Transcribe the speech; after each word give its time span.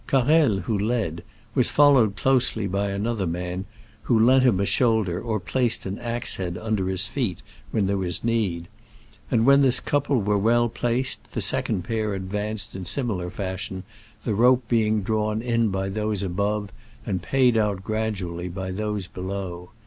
Carrel, 0.07 0.61
who 0.61 0.75
led, 0.79 1.23
was 1.53 1.69
followed 1.69 2.15
closely 2.15 2.65
by 2.65 2.89
another 2.89 3.27
man, 3.27 3.65
who 4.05 4.17
lent 4.17 4.41
him 4.41 4.59
a 4.59 4.65
shoulder 4.65 5.21
or 5.21 5.39
placed 5.39 5.85
an 5.85 5.99
axe 5.99 6.37
head 6.37 6.57
under 6.57 6.87
his 6.87 7.07
feet 7.07 7.43
when 7.69 7.85
there 7.85 7.99
was 7.99 8.23
need; 8.23 8.67
and 9.29 9.45
when 9.45 9.61
this 9.61 9.79
couple 9.79 10.19
were 10.19 10.39
well 10.39 10.69
placed, 10.69 11.33
the 11.33 11.39
second 11.39 11.83
pair 11.83 12.15
advanced 12.15 12.75
in 12.75 12.83
similar 12.83 13.29
fashion, 13.29 13.83
the 14.23 14.33
rope 14.33 14.67
being 14.67 15.03
drawn 15.03 15.39
in 15.39 15.67
by 15.69 15.87
those 15.87 16.23
above 16.23 16.71
and 17.05 17.21
paid 17.21 17.55
out 17.55 17.83
gradual 17.83 18.37
ly 18.37 18.47
by 18.47 18.71
those 18.71 19.05
below. 19.05 19.69